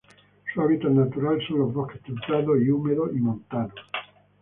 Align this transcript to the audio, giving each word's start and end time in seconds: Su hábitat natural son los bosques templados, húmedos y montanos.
Su 0.51 0.61
hábitat 0.61 0.89
natural 0.89 1.39
son 1.47 1.59
los 1.59 1.73
bosques 1.75 2.01
templados, 2.01 2.57
húmedos 2.67 3.11
y 3.13 3.19
montanos. 3.19 3.75